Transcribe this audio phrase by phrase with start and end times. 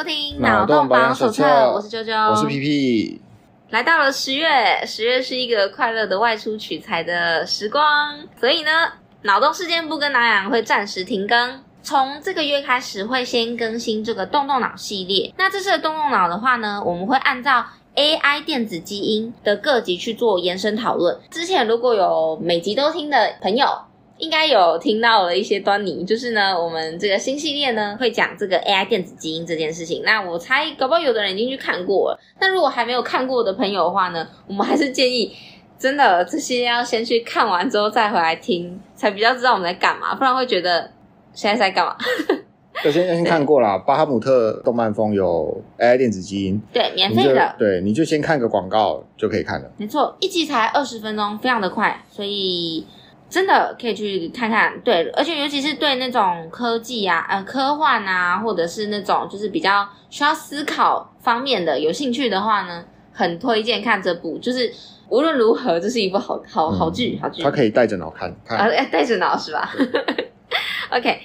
[0.00, 3.20] 收听《脑洞保养手册》，我是啾啾，我是皮皮。
[3.68, 8.70] 来到了十月，十月是一个快乐的外出取材的时光，所以呢，
[9.24, 11.62] 脑洞事件簿跟脑养会暂时停更。
[11.82, 15.34] 从这个月开始，会先更新这个动动脑系列。
[15.36, 17.62] 那这次的动动脑的话呢，我们会按照
[17.94, 21.14] AI 电子基因的各集去做延伸讨论。
[21.30, 23.66] 之前如果有每集都听的朋友，
[24.20, 30.02] 应该有听到了一些端倪，就是呢，我们这个新系列呢会讲这个 AI 电子基因这件事情。
[30.04, 32.20] 那我猜，搞不好有的人已经去看过了。
[32.38, 35.34] 那如果还没有看过的朋友的话呢，我们还是建议，
[35.78, 40.90] 真的这些要先去看完之后再回来听，才比较知道我们在干嘛，不然会觉得
[41.32, 41.96] 现在在干嘛。
[42.84, 49.70] 我先先看过了，巴哈姆特动漫风有 AI 电子基因，对，免费的，对，你就先看个广告就可以看了。
[49.78, 52.86] 没错，一集才二十分钟，非常的快，所以。
[53.30, 64.36] 真的可以去看看，对，而且尤其是对那种科技啊、呃科幻啊，或者是那种就是比较需要思考方面的有兴趣的话呢，很推荐看这部。
[64.38, 64.72] 就是
[65.08, 67.40] 无论如何，这是一部好好好剧，好剧。
[67.42, 69.72] 它可以带着脑看，看啊，带着脑是吧？
[70.90, 71.20] OK，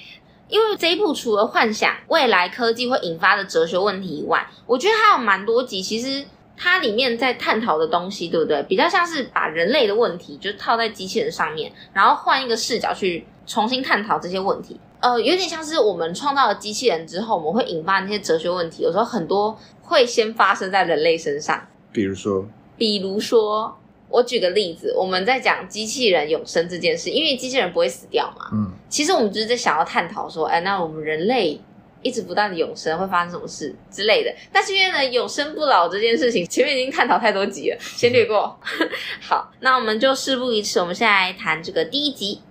[0.48, 6.23] 因为这一部除了幻想未来科技会引发的哲学问题以外，我觉得还有蛮多集，其实。
[6.58, 8.64] 它里面在探讨的东西，对不对？
[8.64, 14.80] 比较像是把人类的问题就套在机器人上面，然后换一个视角去重新探讨这些问题。
[15.02, 18.83] 呃，有点像是我们创造了机器人之后，我们会引发那些哲学问题。
[18.83, 21.61] 有时候很多会先发生在人类身上。
[21.92, 22.45] 比如说，
[22.78, 23.78] 比如说，
[24.09, 28.48] 我举个例子，我们在讲机器人永生这件事，因为机器人不会死掉嘛。
[28.53, 28.72] 嗯。
[28.89, 31.59] 其实我们就是在想要探讨说，哎，那我们人类。
[32.06, 38.56] 一直不断的永生会发生什么事之类的，但是因为呢，永生不老这件事情前面已经探讨太多集了，先略过。
[39.20, 42.42] 好，那我们就事不宜迟，我们现在来谈这个第一集。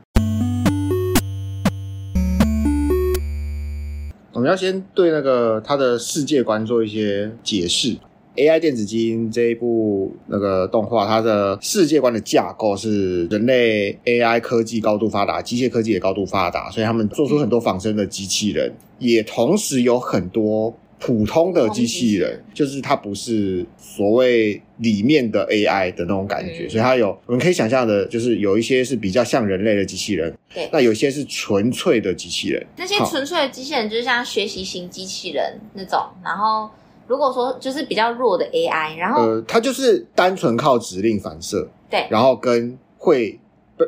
[4.33, 7.97] 我们要先对那个他的世界观做一些解释。
[8.37, 36.69] AI 电子基因这一部那个动画，它的世界观的架构是人类 AI 科技高度发达，机械科技也高度发达，所以他们做出很多仿生的机器人，也同时有很多普通的机器人，就是它不是所谓里面的 AI 的那种感觉，所以它有我们可以想象的，就是有一些是比较像人类的机器人，对，那有些是纯粹的机器人，那些纯粹的机器人就是像学习型机器人那种，然后。
[37.07, 43.39] 如果说就是比较弱的 AI，然后呃，它就是单纯靠指令反射，对，然后跟会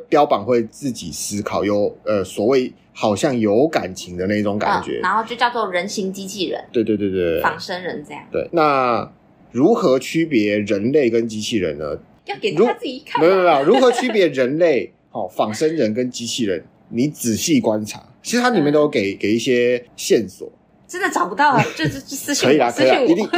[0.09, 8.23] 标榜会自己思考，有呃所谓好像有感情的那种感觉，嗯，然后就叫做人形机器人，对对对对，仿生人这样。
[8.31, 9.11] 对，那
[9.53, 11.97] 如何区别人类跟机器人呢？
[12.27, 13.23] 要给他自己看。
[13.23, 16.65] 没有没有，如何区别人类哦仿生人跟机器人？
[16.89, 20.49] 你仔细观察，其实它里面都有给、嗯、给一些线索。
[20.87, 21.63] 真的找不到啊！
[21.77, 23.29] 就就私信可以啦，可以啦，一定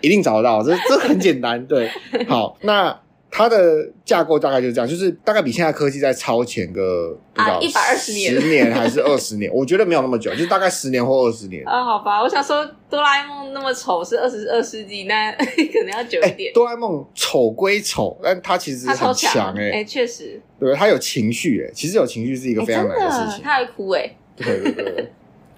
[0.00, 1.64] 一定找得到，这这很简单。
[1.66, 1.90] 对，
[2.26, 2.98] 好，那
[3.30, 9.52] 它的架构大概就是这样，就是大概比现在科技在超前个啊一百二十年，十年还是二十年？
[9.52, 11.84] 我觉得没有那么久，就大概十年或二十年啊。
[11.84, 16.52] 好吧，我想说哆啦 A 梦那么丑是二十二世纪，那 可能要久一点。
[16.54, 25.12] 哆啦 A 梦丑归丑，但它其实很强哎，哎，确实，对，它有情绪哎，其实有情绪是一个非常难的事情，它会哭哎，对对对。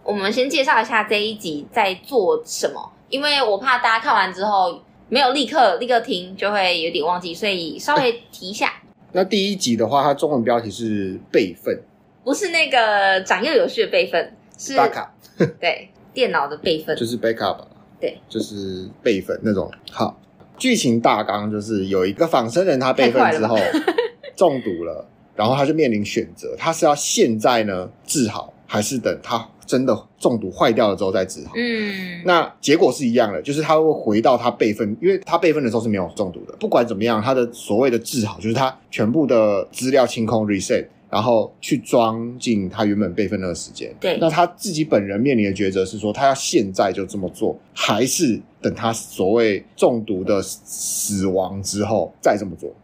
[0.08, 2.80] 我们先介绍一下这一集在做什么，
[3.10, 4.80] 因为我怕大家看完之后
[5.10, 8.72] 没有立刻立刻听，就会有点忘记，所以稍微提一下。
[9.12, 11.78] 那第一集的话，它中文标题是备份，
[12.24, 15.08] 不是那个长幼有序的备份，是 backup，
[15.60, 17.58] 对，电脑的备份，就是 backup，
[18.00, 19.70] 对，就是备份那种。
[19.90, 20.18] 好，
[20.56, 23.58] 剧情大纲就是有一个仿生人，他备份之后
[24.34, 29.44] 中毒了，然后他就面临选择，他是要现在呢治好，还是等他。
[29.66, 36.54] 真的中毒坏掉了之后再治好，嗯，那结果是一样的，就是他会回到他备份，因为他备份的时候是没有中毒的。
[36.58, 43.94] 不管怎么样，他的所谓的治好，就是他全部的资料清空 reset，然后去装进他原本备份那个时间。
[44.00, 52.74] 对，那他自己本人面临的抉择是说，他要现在就这么做，还是等他所谓中毒的死亡之后再这么做？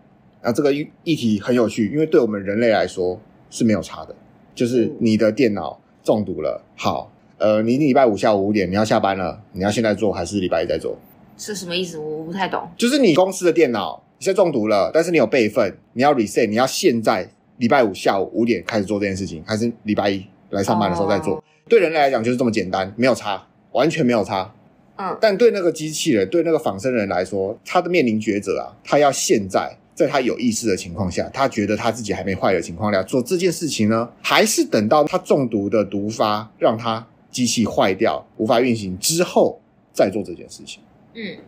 [0.43, 4.15] 那这个议题很有趣，因为对我们人类来说是没有差的，
[4.55, 5.81] 就是你的电脑。
[6.05, 10.95] 中毒了，好，呃，你礼拜五下午五点你要下班了，你要现在做还是礼拜一再做？
[11.39, 11.97] 是什么意思？
[11.97, 12.69] 我不太懂。
[12.77, 21.37] 就是你公司的电脑你现在中毒了，但是你有备份，你要 reset，你要现在礼拜五下午五点开始做这件事情，还是礼拜一来上班的时候再做？
[21.37, 23.43] 哦、对人类来讲就是这么简单，没有差，
[23.73, 24.55] 完全没有差。
[24.97, 29.75] 嗯，但对那个机器人，对那个仿生人来说，他的面临抉择啊，他要现在。
[29.95, 39.61] 在他有意识的情况下，他觉得他自己还没坏的情况下做这件事情呢，还是等到他中毒的毒发让他机器坏掉无法运行之后
[39.93, 40.83] 再做这件事情。
[41.15, 41.39] 嗯，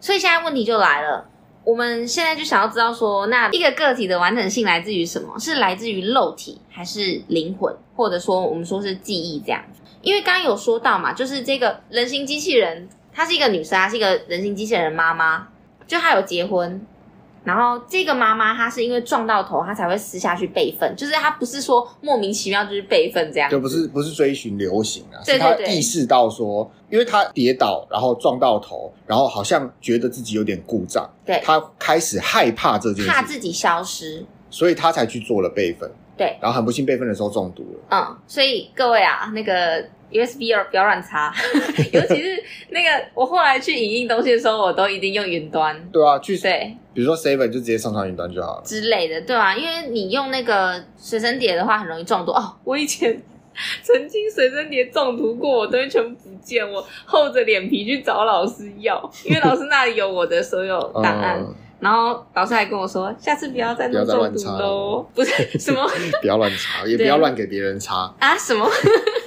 [0.00, 1.28] 所以现在问题就来了，
[1.62, 5.38] 我们现在就想要知道说，那一个个体的完整性来自于什么？
[5.38, 9.62] 是来自于肉体，还是灵魂，或者说我们说是记忆这样？
[10.00, 15.48] 因为刚刚有说到嘛，就是这个人形机器人，她是一个女生，她是一个人形机器人妈妈，
[15.86, 16.80] 就她有结婚。
[17.42, 39.84] 然后这个妈妈她是因为撞到头，她才会撕下去备份，就是她不是说莫名其妙就是备份这样，就不是不是追寻流行啊，对对对，是她意识到说，因为她跌倒，然后撞到头，然后好像觉得自己有点故障，对，她开始害怕这件事，怕自己消失，所以她才去做了备份，对，然后很不幸备份的时候中毒了，嗯，所以各位啊，那个。
[40.10, 41.32] USB 不要乱插，
[41.92, 45.76] 尤其是那个我后来去影印东西的时候，我都一定用云端。
[45.92, 52.56] 对啊，去对，比如说 Seven 就直接上传云端就好了之类的，对啊，因为你用那个随身碟的话，很容易中毒哦。
[52.64, 53.20] 我以前
[53.82, 61.38] 曾经随身碟中毒过，我东西全部不见，我厚着脸皮去找老师要，因为老师那里有我的所有档案。
[61.40, 65.84] 嗯然后老师还跟我说，下次不要再弄中毒喽，不是 什么，
[66.20, 68.68] 不要乱插，也不要乱给别人插啊什么。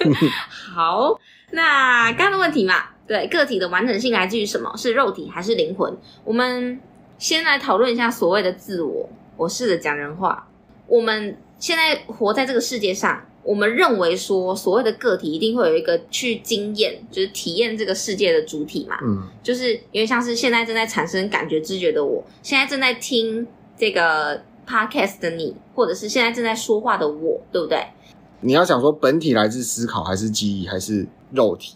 [0.73, 1.19] 好，
[1.51, 2.75] 那刚刚的问题嘛，
[3.07, 4.71] 对，个体的完整性来自于什么？
[4.77, 5.97] 是肉体还是灵魂？
[6.23, 6.79] 我们
[7.17, 9.09] 先来讨论一下所谓的自我。
[9.35, 10.47] 我试着讲人话，
[10.85, 13.19] 我们现在活在这个世界上。
[13.44, 18.98] 我们认为说，所谓的个体一定会有一个去经验，就是体验这个世界的主体嘛。
[19.04, 23.45] 嗯，就是因为像是现在正在产生感觉知觉的我，现在正在听
[23.78, 27.86] 这个 podcast 的你，或者是现在正在说话的我，对不对？
[28.42, 31.75] 你要想说本体来自思考，还是记忆，还是肉体？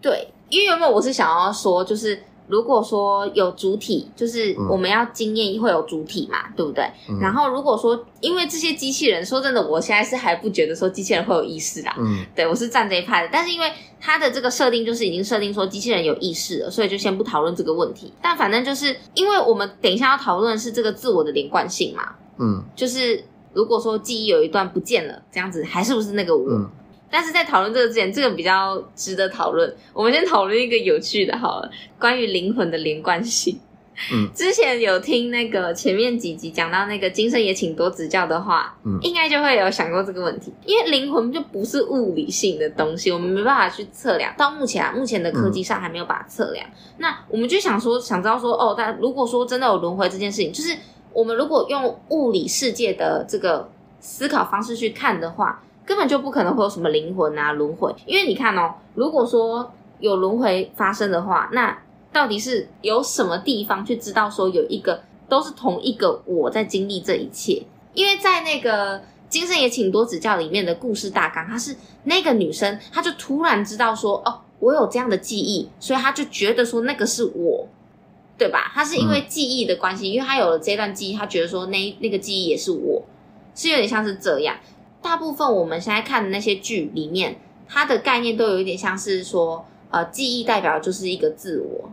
[0.00, 2.18] 对，因为原本我是想要说，就是。
[2.46, 6.84] 如果说有主体，就是我们要经验会有主体嘛，嗯、对不对？
[7.08, 11.94] 嗯、然后如果说因为这些机器人，说真的，我现在是还不觉得说机器人会有意识啦。
[11.98, 13.28] 嗯，对，我是站这一派的。
[13.32, 18.12] 但是因为它的这个设定就是已经设定说机器人有意识了，所以就先不讨论这个问题。
[18.20, 22.14] 但反正就是因为我们等一下要讨论是这个自我的连贯性嘛。
[22.38, 23.24] 嗯，就是
[23.54, 26.44] 如果说记忆有一段不见了，这样子还是不是那个我？
[26.50, 26.70] 嗯
[27.14, 29.72] 但是在讨论这个之前，这个比较值得讨论。
[29.92, 33.56] 我们先讨论一个有趣的，好了，关于灵魂的连贯性。
[34.12, 40.52] 嗯， 之前有听那个前面几集讲到那个今生也请多指教的话，嗯，应该就会有想过这个问题。
[40.66, 44.34] 因为灵魂就不是物理性的东西，我们没办法去测量。
[44.36, 46.66] 到目前啊，目前的科技上还没有把它测量。
[46.66, 50.76] 嗯，那我们就想说，想知道说，哦，但如果说真的有轮回这件事情，就是
[51.12, 53.70] 我们如果用物理世界的这个
[54.00, 55.62] 思考方式去看的话。
[55.86, 61.76] 根本就不可能会有什么灵魂啊轮回，因为你看哦，如果说有轮回发生的话，那
[62.12, 67.62] 到底是有什么地方去知道说有一个都是同一个我在经历这一切？
[67.92, 68.98] 因为在那个
[69.28, 77.68] 《今生也请多指教》里面的故事大纲，她是那个女生，她就突然知道说，哦，我有这样的记忆，所以她就觉得说那个是我，
[78.36, 78.70] 对吧？
[78.74, 83.02] 她是因为记忆的关系，因为她有了这段记忆，她觉得说那那个记忆也是我，
[83.54, 84.56] 是有点像是这样。
[85.04, 91.90] 大部分我们现在看的那些剧里面，它的概念都有一点像是说，呃，记忆代表就是一个自我，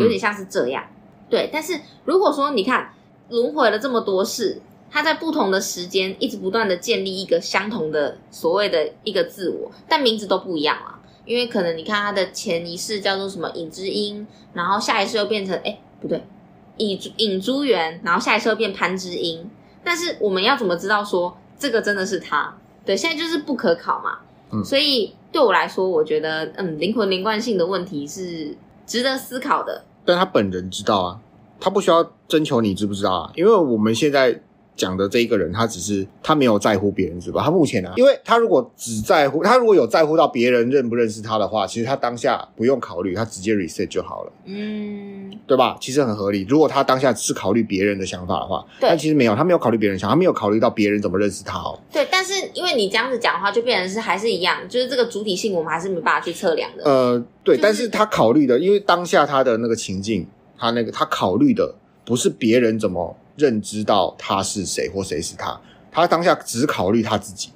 [0.00, 0.82] 有点像是这样。
[0.82, 0.96] 嗯、
[1.28, 2.94] 对，但是如果说你看
[3.28, 10.98] 轮回了这么多世，它在不同的时间一直不断的建立一个相同的所谓的一个自我，但名字都不一样啊。
[11.26, 16.24] 因为可能你看它的前一世叫做什么影之音，然后下一世又变成哎不对，
[16.78, 19.50] 影影珠园，然后下一世又变潘之音。
[19.84, 21.36] 但是我们要怎么知道说？
[21.56, 22.52] 这个真的是他，
[22.84, 24.18] 对，现在就是不可考嘛，
[24.50, 29.84] 嗯，所以对我来说，我觉得，嗯，灵魂连贯性的问题是值得思考的。
[30.04, 31.20] 但他本人知道啊，
[31.58, 34.40] 他不需要征求你知不知道啊，因为我们现在。
[34.76, 37.44] 讲的这一个人，他只是他没有在乎别人是吧？
[37.44, 45.13] 他目前啊，因为他如果只在乎，他如果有在乎到别人认不认识他的话，其实他当下不用考虑，他直接 reset 就好了，嗯，
[45.46, 45.76] 对吧？
[45.80, 46.46] 其实很合理。
[46.48, 51.78] 如果他当下是考虑别人的想法的话，但其实没有，他没有考虑别人想，他没有考虑到别人怎么认识他哦。
[51.92, 56.84] 对，但是因为你这样子讲的话，就变成是还是一样，就是这个主体性我们还是没办法去测量的。
[56.84, 60.26] 呃，对，就是、但是他考虑的，因为当下他的那个情境，
[60.58, 61.74] 他那个他考虑的
[62.04, 63.16] 不是别人怎么。
[63.36, 65.60] 认知到他是谁或谁是他，
[65.90, 67.50] 他当下只考虑他自己。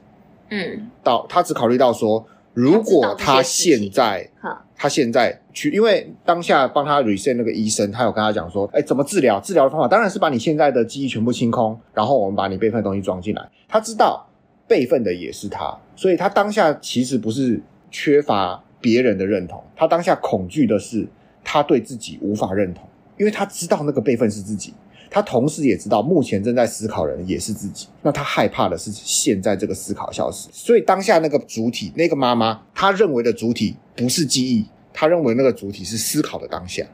[0.51, 9.41] 嗯，到他只考虑到说，如果他现在，他，他现在去，因为当下帮他 reset 那个医生，他有跟他讲说，哎，怎么治疗？
[9.41, 13.47] 治疗的方法当然是把你现在的记忆全部清空，然后我们把你备份的东西装进来。
[13.67, 14.25] 他知道
[14.69, 21.05] 备份的也是他，所以他当下其实不是缺乏别人的认同，他当下恐惧的是
[21.43, 22.85] 他对自己无法认同，
[23.17, 24.73] 因为他知道那个备份是自己。
[25.11, 27.87] 他同时也知道，目前正在思考的人也是自己。
[28.03, 30.49] 那他害怕的是现在这个思考消失。
[30.53, 36.85] 所以当下那个主体，那个妈妈，她认为的主体不是记忆，他认为那个主体是思考的当下，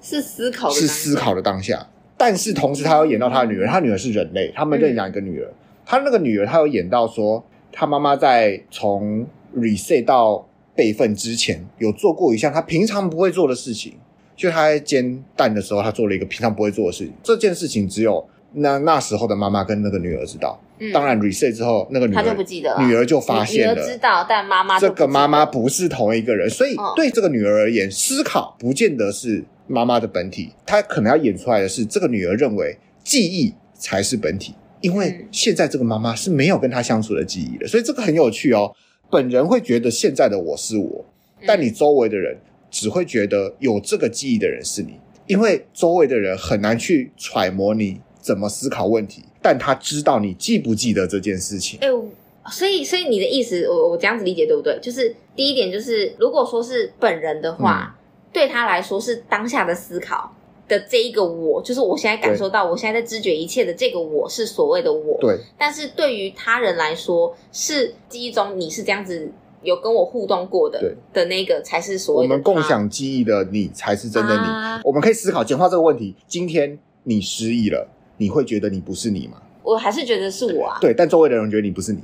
[0.00, 1.86] 是思考的，是思考的当下。
[2.16, 5.52] 但是同时，他有演到他的女儿，他女儿是人类，他们认养一个女儿。
[5.86, 9.26] 他那个女儿，他有演到说，他妈妈在从
[9.56, 13.94] reset 到备份之前，有做过一项他平常不会做的事情，
[14.40, 17.12] 就他在煎蛋的时候，他做了一个平常不会做的事情。
[17.22, 20.58] 这件事情只有那那时候的妈妈跟那个女儿知道。
[20.78, 29.44] 嗯、当然 reset 之后，那个女儿就不记得了，女儿就发现了，女儿知道，但妈妈这个妈妈不是同一个人，所以对这个女儿而言，思考不见得是。
[29.72, 38.74] 妈妈的本体，她可能要演出来的是这个女儿认为记忆才是本体，因为现在这个妈妈是没有跟她相处的记忆的，所以这个很有趣哦。
[39.08, 41.04] 本人会觉得现在的我是我，
[41.46, 42.36] 但你周围的人
[42.70, 44.94] 只会觉得有这个记忆的人是你，
[45.26, 51.78] 因为周围的人很难去揣摩你怎么思考问题，但他知道你记不记得这件事情。
[51.82, 51.88] 哎，
[52.50, 54.78] 所以所以你的意思，我我这样子理解对不对？
[54.80, 57.94] 就是第一点就是，如果说是本人的话。
[57.96, 58.00] 嗯
[58.32, 60.32] 对他来说是当下的思考
[60.68, 65.18] 的这一个我，就是我现在感受到，我现在在知觉一切的这个我是所谓的我。
[65.20, 65.36] 对。
[65.58, 72.22] 但是对于他人来说，是记忆中你是这样子有跟我互动过的，对的那个才是所谓。
[72.22, 74.46] 我们共享记忆的你才是真的你。
[74.46, 79.40] 啊、我们可以思考简化这个问题：今天你失忆了，你会觉得你不是你吗？
[79.62, 80.78] 我还是觉得是我啊。
[80.80, 82.00] 对，但周围的人觉得你不是你，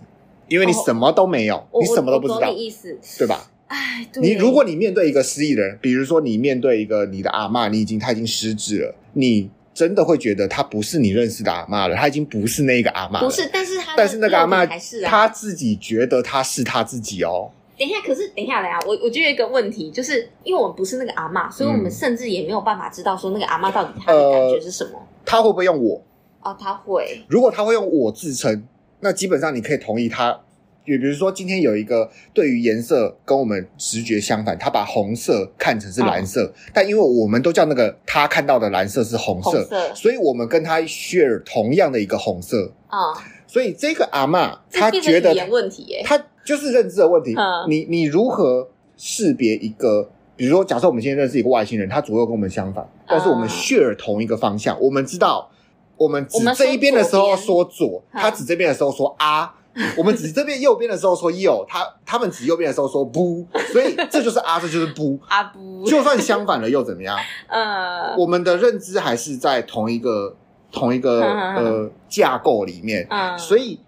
[0.49, 2.51] 因为你什么都没有，哦、你什么都不知道。
[2.51, 3.51] 意思，对吧？
[3.69, 13.27] 哎，你如果你面对一个失忆的人，比如说你面对一个你的阿嬷，你已经他已经失智了，你真的会觉得他不是你认识的阿妈了，他已经不是那个阿妈了。
[13.27, 17.51] 不是，但是他但是那个阿妈还是他自己觉得他是他自己哦。
[17.79, 24.93] 等一下，可是等一下，等一下，我我觉得有一个问题，就是因为我们不是那个阿妈，所以我们甚至也没有办法知道说那个阿妈到底她的感觉是什么。
[24.95, 26.03] 呃，他会不会用我？
[26.41, 27.23] 哦，他会。
[27.29, 28.67] 如果他会用我自称，
[29.01, 30.41] 那基本上你可以同意他。
[30.87, 43.11] 也比如说，今天有一个对于颜色跟我们直觉相反，他把红色看成是蓝色，哦、但因为我们都叫那个他看到的蓝色是红色，红色，所以我们跟他 share 同样的一个红色啊。
[43.11, 43.17] 哦、
[43.49, 47.35] 所以这个阿嬷她觉得问题耶，他就是认知的问题。
[47.37, 50.09] 嗯、你你如何识别一个？
[50.37, 55.51] 比如说，假设我们今天认识一个外星人，他左右跟我们相反，但是我们 share 同一个方向，嗯、我们知道
[55.97, 59.55] 我们指这一边的时候说左，他指这边的时候说啊。
[59.97, 65.85] 我们指这边右边的时候说右，他他们指右边的时候说不，所以这就是啊，这就是不 啊不。
[65.85, 67.17] 就算相反了又怎么样？
[67.49, 70.35] 呃，我们的认知还是在同一个
[70.73, 71.21] 同一个
[71.57, 73.07] 呃架构里面。
[73.11, 73.79] 嗯，所以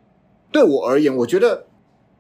[0.53, 1.65] 对我而言，我觉得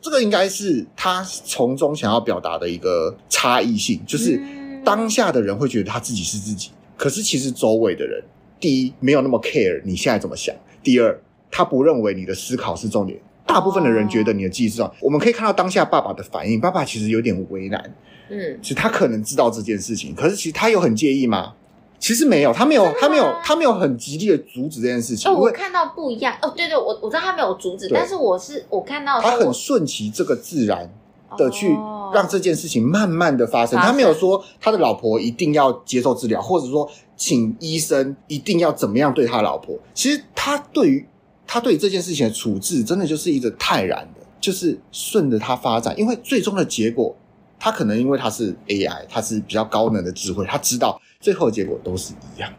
[0.00, 4.40] 这个应该是他从中想要表达的一个差异性，就是
[4.84, 8.22] 当下的人会觉得他自己是自己，可是其实周围的人，
[8.58, 11.20] 第一没有那么 care 你现在怎么想，第二
[11.50, 13.18] 他不认为你的思考是重点。
[13.48, 16.60] 大部分的人觉得你的记忆是我们可以看到当下爸爸的反应。
[16.60, 17.82] 爸爸其实有点为难，
[18.28, 21.54] 嗯，其实他可能知道这件事情，可是其实他有很介意吗？
[21.98, 25.32] 其实没有，他没有，他没有，他没有很极力的阻止这件事情。
[25.32, 30.88] 哦，我看到不一样哦，对对，我我知道他没有阻止，但是我是我看到他很顺其这个自然
[31.36, 31.74] 的去
[32.14, 33.78] 让这件事情慢慢的发生。
[33.80, 39.74] 他没有说他的老婆一定要接受治疗，或者说请医生一定要怎么样对他老婆。
[39.94, 41.08] 其实他对于。
[41.50, 45.98] 他对这件事情的处置，真的就是一个泰然的，就是顺着它发展。
[45.98, 47.16] 因为最终的结果，
[47.58, 52.52] 他可能因为他是 AI，他是比较高能的智慧，他知道最后的结果都是一样。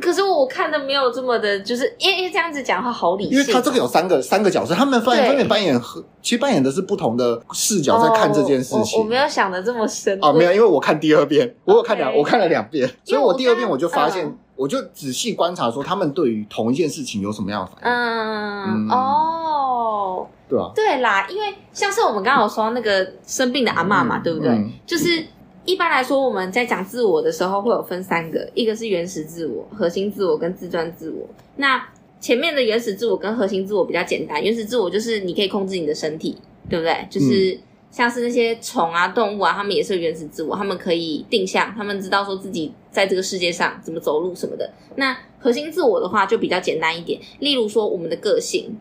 [0.00, 3.32] 可是我看的没有这么的，就是因为这样子讲话好理性。
[3.32, 8.98] 因为他这个有三个三个角色，他们分分别扮演和其实扮演的是不同的视角在看这件事情。
[8.98, 14.36] 哦、我，我没有想的这么深哦，没有，因为我看第二遍，我有看两.我看了两遍，所以我第二遍我就发现。
[14.56, 17.90] 我就仔细观察，说他们对于同一件事情有什么样的反应。
[17.90, 24.50] 嗯，嗯哦，对啊，对啦，因为像是我们刚刚有说那个生病的阿嬷嘛，嗯、对不对？
[24.50, 25.24] 嗯、就是
[25.64, 31.26] 一般来说，我们在讲自我的时候会有分三个，一个是原始自我、核心自我跟自传自我。
[31.56, 31.84] 那
[32.20, 37.06] 前面的原始自我跟核心自我比较简单，原始自我就是你可以控制你的身体，对不对？
[37.10, 37.58] 就是。
[37.94, 44.68] 像是那些虫啊、动物啊，他们也是原始自我，他们可以定向，他们知道说自己在这个世界上怎么走路什么的。
[44.96, 48.76] 那核心自我的话就比较简单一点，例如说我们的个性，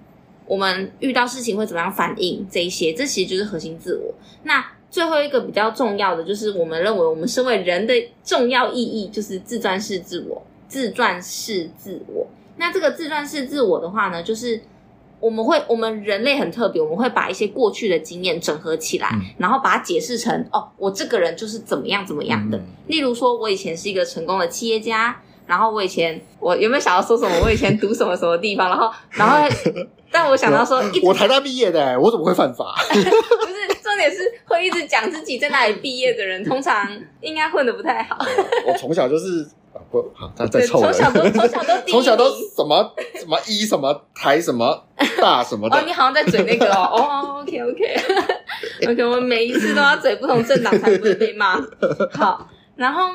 [0.48, 4.12] 我们遇到事情会怎么样反应，这一些，这其实就是核心自我。
[4.42, 7.94] 那最后一个比较重要的，就是我们认为我们身为人的
[8.24, 10.42] 重要意义，就是自传式自我。
[10.68, 12.26] 自传式自我，
[12.58, 14.60] 那这个自传式自我的话呢，就是。
[15.24, 22.58] 我们会，我们人类很特别，我们会把一些过去的经验整合起来，嗯、然后把它解释成哦，我这个人就是怎么样怎么样的。
[22.58, 27.34] 嗯、例如说，我以前是一个成功的企业家，然后我以前我有没有想要说什么？
[27.42, 28.68] 我以前读什么什么地方？
[28.68, 29.48] 然后，然后，
[30.12, 32.76] 但我想到说，我，我台大毕业的，我怎么会犯法？
[32.92, 33.04] 不是
[33.82, 36.86] 重点点是会一直讲自己在哪里毕业的人，通常
[37.22, 38.18] 应该混得不太好。
[38.68, 39.48] 我从小就是。
[39.92, 40.94] 不好，他在臭人。
[40.94, 44.86] 从小都从小都从小都什么什么一什么台什么
[45.22, 45.78] 大 什么的。
[45.78, 46.90] 哦，你好像在嘴那个哦。
[46.94, 47.96] 哦，OK OK
[48.88, 51.60] OK，我们每一次都要嘴不同政党才不会被骂。
[52.14, 53.10] 好，然后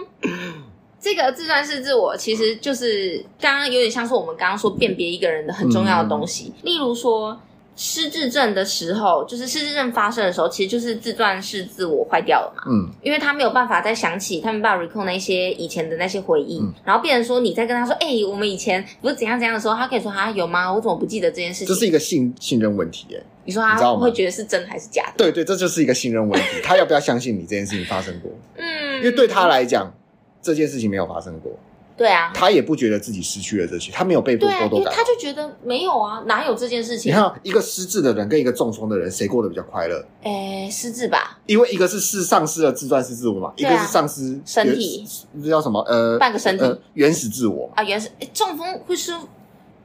[1.00, 7.38] 这个自传式自我其实就是刚刚有点像是我们刚刚说辨别一个人的很重要的东西，嗯、例如说。
[7.80, 12.64] 失智症的时候，就是失智症发生的时候，其实就是自传式自我坏掉了嘛。
[12.66, 20.74] 嗯，因为他没有办法再想起，他没办法 recall 那些以前的那些回忆，嗯、然后变成说你在跟他说，哎、欸，我们以前不是怎样怎样的时候，他可以说，啊，有吗？
[20.74, 21.68] 我怎么不记得这件事情？
[21.68, 23.22] 这是一个信信任问题，耶。
[23.44, 25.12] 你说他会觉得是真还是假的？
[25.16, 28.30] 对对，这就是一个信任问题，他要不要相信你这件事情发生过？
[28.56, 29.94] 嗯，因为对他来讲，
[30.42, 31.56] 这件事情没有发生过。
[31.98, 37.10] 对啊，他也不觉得自己失去了这些，他没有被剥夺感，他就觉得没有啊，哪有这件事情？
[37.10, 40.06] 你看，一个失智的人跟一个中风的人，谁过得比较快乐？
[40.22, 45.04] 诶，失智吧，因为一个是是丧失了自传式自我嘛，一个是丧失身体，
[45.42, 45.80] 这叫什么？
[45.88, 46.64] 呃，半个身体，
[46.94, 48.08] 原始自我啊，原始。
[48.20, 49.18] 诶，中风会说，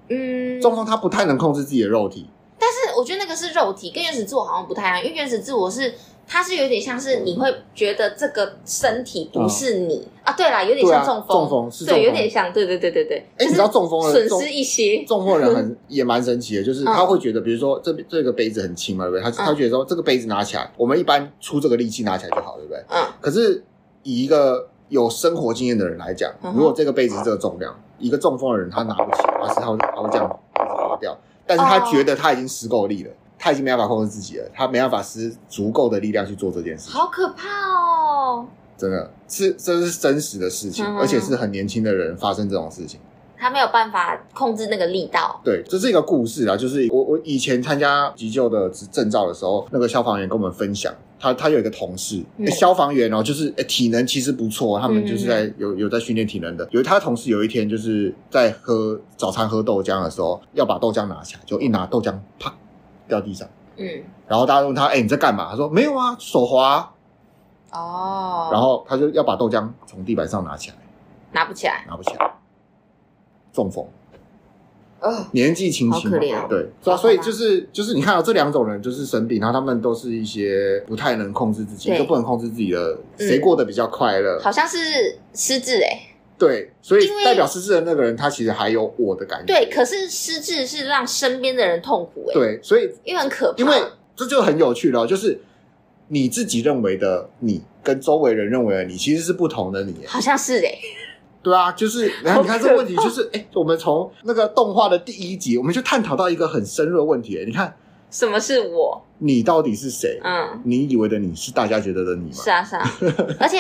[0.10, 2.30] 嗯，中风他不太能控制自己的肉体，
[2.60, 5.96] 但是我觉得那个是肉体，跟原始自我好像不太一样，因为原始自我是。
[6.28, 13.18] 它是有点像是你会觉得这个身体不是你啊，对啦，有点像中风，中风是，对，有点像，对对对对对。
[13.38, 19.24] 哎，你知道中风的损失一些，中风人很也蛮神奇的， 就是他会觉得，比如说这这个杯子很轻嘛，对不对？
[19.24, 22.84] 他他觉得说这个杯子拿起来，我们一般出这个力气拿起来就好，对不对？
[22.90, 23.06] 嗯。
[23.20, 23.64] 可是
[24.04, 33.12] 以一个有生活经验的人来讲，如果这个杯子是这个重量，一个中风的人他拿不起，而是他会他会这样滑掉，但是他觉得他已经使够力了。
[33.44, 38.46] 他已经没办法控制自己了，他没办法施足够的力量去做这件事情，好可怕哦！
[38.78, 43.02] 真的是，这是真实的事情，嗯、而且是很年轻的人发生这种事情，
[43.38, 45.42] 他没有办法控制那个力道。
[45.44, 56.66] 对，这是一个故事啊，就是我我以前参加急救的证照的时候，那个消防员跟我们分享，他他有一个同事，嗯、消防员哦，就是体能其实不错，他们就是在有有在训练体能的。
[56.72, 62.56] 有他同事有一天就是在喝早餐喝豆浆的时候，要把豆浆拿起来，就一拿豆浆，啪。
[63.14, 63.48] 掉地上，
[63.78, 63.86] 嗯，
[64.28, 65.52] 然后大家问他，哎、欸，你在干嘛？
[65.52, 66.92] 他说没有啊，手滑。
[67.72, 70.76] 哦，然后他就要把豆浆从地板上拿起来，
[71.32, 72.34] 拿不起来，拿不起来，
[73.52, 73.86] 中风。
[75.00, 76.10] 哦，年纪轻轻。
[76.10, 84.40] 对，所以就是就是你看到这两种人就是生病，然后他们都是一些不太能控制自己，对就不能控制自己的，谁过得比较快乐？
[84.42, 84.78] 好像是
[85.34, 86.13] 失智哎。
[86.48, 89.46] 对，所以代表失智的那个人，他其实还有我的感觉。
[89.46, 92.34] 对，可是失智是让身边的人痛苦哎。
[92.34, 93.82] 对，所以因为很可怕，因为
[94.16, 95.40] 这就很有趣了，就是
[96.10, 99.96] 你自己认为的你，跟周围人认为的你，其实是不同的你。
[100.06, 100.74] 好像是哎。
[101.42, 107.38] 对啊，就是然后你看这个问题，就是 哎，我们从那个动画的第一集，我们就探讨到一个很深入的问题。
[107.38, 107.76] 哎，你看，
[108.10, 109.06] 什么是我？
[109.18, 110.20] 你到底是谁？
[110.24, 112.44] 嗯，你以为的你是大家觉得的你吗？
[112.44, 112.92] 是啊，是啊，
[113.40, 113.58] 而且。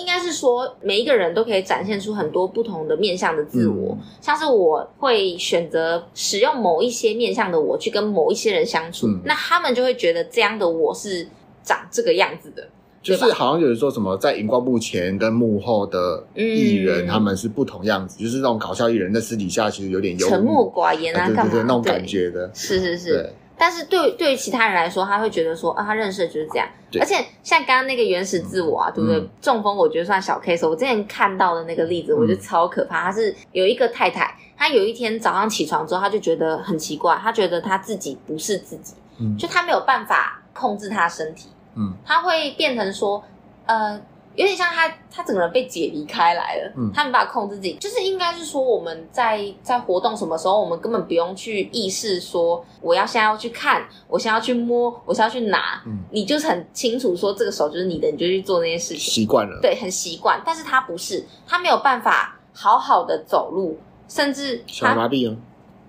[0.00, 3.92] 应该是说，每一个人都可以展现出很多不同的面向的自我。
[3.92, 11.28] 嗯、像是我会选择使用某一些面向的我去跟某一些人相处，嗯、那他们就会觉得这样的我是
[11.62, 12.66] 长这个样子的。
[13.02, 22.50] 就是好像有人说什么，在荧光幕前跟幕后的艺人，嗯、他们是不同样子，就是那种搞笑艺人，在私底下其实有点沉默寡言啊，干嘛、啊、那种感觉的。
[22.52, 23.32] 是是是。
[23.60, 26.66] 对但是对对于其他人来说，他会觉得说啊，他认识的就是这样。
[26.98, 29.28] 而且像刚刚那个原始自我啊，嗯、对不对？
[29.42, 30.66] 中风我觉得算小 case。
[30.66, 33.04] 我之前看到的那个例子，我觉得超可怕。
[33.04, 43.22] 他是有一个太太，她有一天早上起床之后，她就觉得很奇怪，她觉得她自己不是自己，嗯、就她没有办法控制她身体，嗯，她会变成说，
[43.66, 44.00] 呃。
[44.36, 46.72] 有点像他，他整个人被解离开来了。
[46.76, 55.82] 嗯，他没办法控制自己，就是应该是说我们在在活动什么时候，我们根本不用去意识说我要现在要去看，我现在要去摸，我现在要去拿。
[55.84, 59.12] 嗯，你就是很清楚说这个手就是你的，你就去做那些事情。
[59.12, 60.40] 习惯了，对，很习惯。
[60.44, 65.36] 但是他不是，他没有办法好好的走路，甚至小麻痹哦。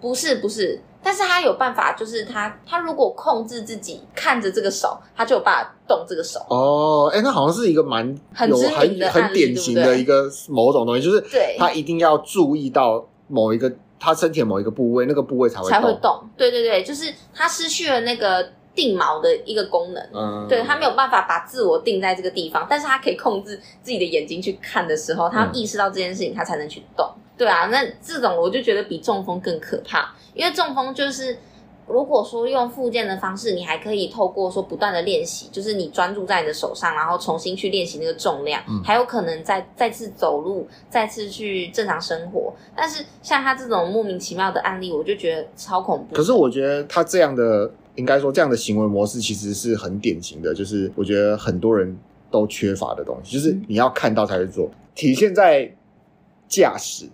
[0.02, 0.82] 不是，不是。
[1.04, 6.40] 但是他有办法，就是他他如果控制自己看着这个手，他就有办法动这个手。
[6.50, 8.08] 哦，哎、欸，那好像是一个蛮
[8.48, 11.24] 有很很，很典型的一个某种东西，就是
[11.58, 16.24] 他一定要注意到某一个他身体的某一个部位，那个部位才会动才会动。
[16.38, 20.10] 对对对，就是他失去了那个定锚的一个功能。
[20.14, 27.08] 嗯，对，他没有办法把自我定在这个地方，但是他可以控制自己的眼睛去看的时候，他意识到这件事情，他才能去动。
[27.08, 30.14] 嗯、对啊，那这种我就觉得比中风更可怕。
[30.36, 31.36] 因为中风就是，
[31.88, 42.54] 如果说用复健的方式，你还可以透过说不断的练习，就是你专注在你的手上，然后重新去练习那个重量，嗯、还有可能再再次走路，再次去正常生活。
[42.76, 46.16] 但是像他这种莫名其妙的案例，我就觉得超恐怖。
[46.16, 51.98] 可是我觉得他这样的应该说这样的行为模式其实是很典型的，就是我觉得很多人
[52.30, 55.70] 都缺乏的东西，就是你要看到才会做，体现在
[56.48, 57.06] 驾驶，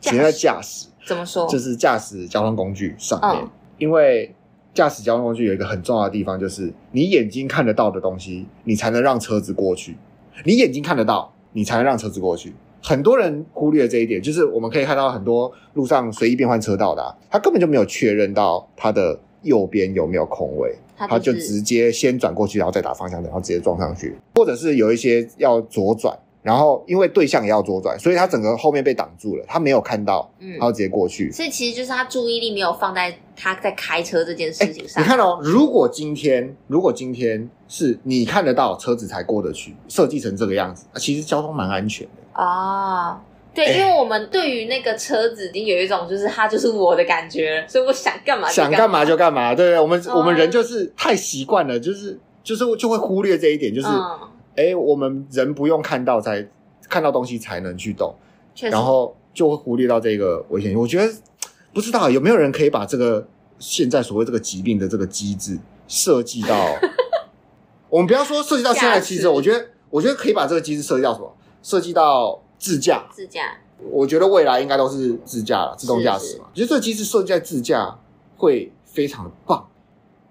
[0.00, 1.46] 体现在驾驶怎么说？
[1.48, 4.34] 就是驾驶交通工具上面，哦、因为
[4.74, 9.96] 驾驶交通工具有一个很重要的地方，就是你眼睛看得到的东西，你才能让车子过去。
[10.44, 12.54] 你眼睛看得到，你才能让车子过去。
[12.82, 24.16] 很多人忽略这一点，就是我们可以看到很多路上随意变换车道的、啊，他根本就没有确认到他的右边有没有空位，他，就是、他就直接先转过去，然后再打方向灯，然后直接撞上去。
[24.34, 31.30] 或者是有一些要左转，然后因为对象也要左转，所以他整个后面被挡住了，他没有看到，嗯，然后直接过去。
[31.30, 35.02] 所以其实就是他注意力没有放在他在开车这件事情上。
[35.02, 42.42] 你看哦，如果今天如果今天是你看得到车子才过得去，设计成这个样子，其实交通蛮安全的。
[42.42, 43.16] 哦，
[43.54, 49.54] 对，因为我们对于那个车子已经有一种就是它就是我的感觉，所以我想干嘛干嘛，想干嘛就干嘛。
[49.54, 53.86] 对，我们、哦、我们人就是太习惯了，就是就是就会忽略这一点，就是
[54.56, 56.46] 哎、嗯，我们人不用看到才
[56.88, 58.14] 看到东西才能去动，
[58.70, 60.74] 然后就会忽略到这个危险。
[60.78, 61.12] 我觉得
[61.72, 63.26] 不知道有没有人可以把这个
[63.58, 66.66] 现在所谓这个疾病的这个机制设计到，
[67.88, 71.32] 我们不要说设计到现在机制，我觉得我觉得可以把这个机制设计到什么？
[71.62, 73.56] 设计到自驾，自驾，
[73.90, 76.46] 我觉得未来应该都是自驾了，自动驾驶嘛。
[76.50, 77.98] 我觉得这个机制设计在自驾
[78.36, 79.66] 会非常的棒。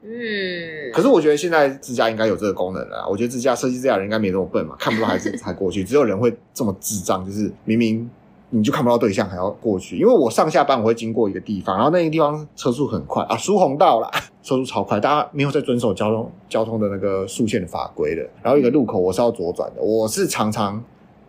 [0.04, 3.08] 嗯，可是我觉得现在自驾应该有这个功能了。
[3.10, 5.84] 我觉得自驾设计这样人应该没那么笨嘛，看不到还是 才过去。
[5.84, 8.10] 只有人会这么智障，就是明明
[8.50, 9.98] 你就看不到对象还要过去。
[9.98, 14.10] 因为我上下班我会经过一个地方，然后那个地方车速很快啊，疏洪道啦，
[14.42, 18.22] 车速超快，大家没有在遵守交通交通的那个速限的法规的。
[18.42, 20.84] 然后一个路口我是要左转的，我是常常。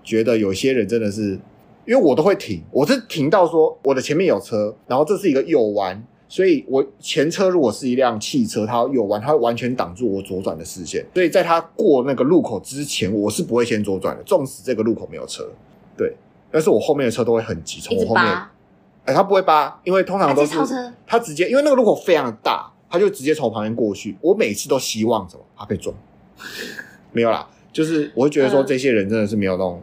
[0.05, 1.39] 觉得有些人真的是，
[1.87, 15.47] 因为我都会停，我是停到说我的前面有车，然后这是一个右弯，所以我前车如果是一辆汽车，它要右弯，它会完全挡住我左转的视线，所以在它过那个路口之前，我是不会先左转的，纵使这个路口没有车，
[15.95, 16.17] 对，
[16.51, 18.25] 但是我后面的车都会很急，从我后面，
[19.05, 20.57] 哎，他不会扒，因为通常都是
[21.07, 25.95] 他直接，因为那个路口非常的大，他就直接从我旁边过去，我每次都希望什么，他被撞，
[27.13, 29.83] 没有啦，就是我会觉得说这些人真的是没有那种。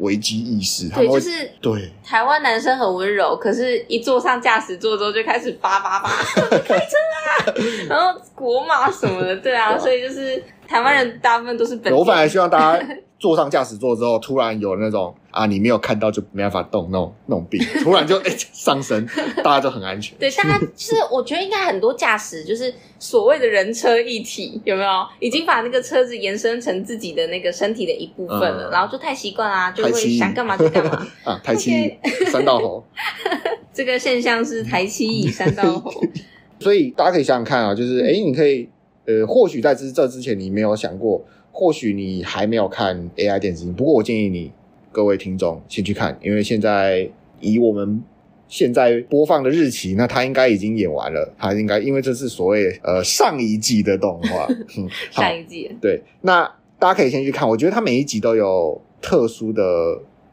[0.00, 1.90] 危机意识，对，就是对。
[2.04, 6.10] 台湾男生很温柔，可是，一坐上驾驶座之后就开始叭叭叭
[6.66, 7.54] 开车啊，
[7.88, 11.94] 然后国骂什么的，对啊，所以就是台湾人大部分都是本。
[11.94, 12.86] 我反而希望大家
[13.18, 19.06] 坐上驾驶座之后，突然有那种啊，你没有看到就没办法动那种那种病，突然就 哎、欸、上升，
[19.42, 20.16] 大家就很安全。
[20.18, 22.72] 对，大家就是我觉得应该很多驾驶就是。
[23.02, 24.90] 所谓的人车一体有没有？
[25.20, 31.40] 已经把那个车子延伸成自己的那个身体的一部分了，嗯、然后就太习惯啦，就会想干嘛就干嘛啊！
[31.42, 31.94] 台七乙
[32.30, 32.84] 山道猴，
[33.72, 35.90] 这个现象是台七乙三道猴。
[36.60, 38.68] 所以大家可以想想看啊，就是哎，你可以
[39.06, 43.72] 呃，或许在这这之前你没有想过，或许你还没有看 AI 电子镜。
[43.72, 44.52] 不过我建议你
[44.92, 48.02] 各位听众先去看，因为现在以我们。
[48.52, 51.32] 现在播放的日期，那他应该已经演完了。
[51.38, 54.48] 他应该，因为这是所谓呃上一季的动画，
[55.12, 56.02] 上一季对。
[56.22, 56.42] 那
[56.76, 59.62] 大家可以先去看，我觉得它每一集都有特殊的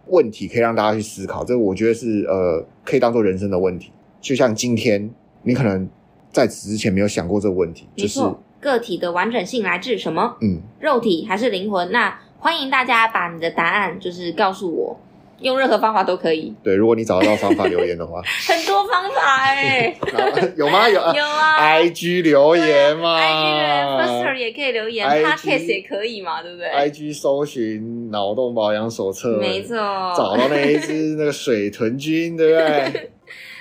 [0.07, 1.45] 问题，可以让大家去思考。
[1.45, 3.91] 这个我觉得是呃可以当做人生的问题。
[4.19, 5.07] 就像今天，
[5.43, 5.87] 你可能
[6.31, 8.19] 在此之前没有想过这个问题，就是
[8.59, 10.35] 个体的完整性来自什么？
[10.41, 11.91] 嗯，肉体还是灵魂？
[11.91, 15.00] 那欢迎大家把你的答案就是告诉我。
[15.39, 16.52] 用任何方法都可以。
[16.63, 18.19] 对，如果你找得到方法留言的话，
[18.50, 19.97] 很多方法哎、欸，
[20.58, 20.89] 有吗？
[20.89, 29.76] 有啊， 有啊，IG 留言嘛，IG，Firstory 也可以留言，Podcast 也可以嘛，对不对？IG 搜寻脑洞保养手册，没错，
[30.17, 33.12] 找到那一只那个水豚君，对不对？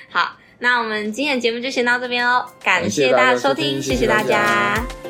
[0.09, 4.25] 好，那我们今天的节目就先到这边哦，感谢大家收听，谢谢大家。
[4.25, 5.06] 谢谢大家。